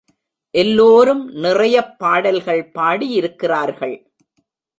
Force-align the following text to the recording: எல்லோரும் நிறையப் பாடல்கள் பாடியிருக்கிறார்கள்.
எல்லோரும் 0.51 1.29
நிறையப் 1.29 1.99
பாடல்கள் 1.99 2.71
பாடியிருக்கிறார்கள். 2.71 4.05